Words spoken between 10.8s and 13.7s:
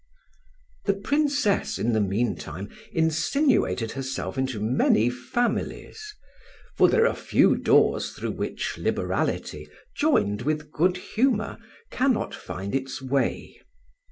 humour, cannot find its way.